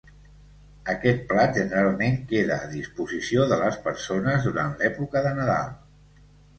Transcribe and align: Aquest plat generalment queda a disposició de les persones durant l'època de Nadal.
Aquest 0.93 1.21
plat 1.33 1.53
generalment 1.59 2.17
queda 2.33 2.57
a 2.63 2.71
disposició 2.73 3.47
de 3.55 3.63
les 3.63 3.81
persones 3.87 4.51
durant 4.53 4.77
l'època 4.83 5.27
de 5.31 5.39
Nadal. 5.41 5.75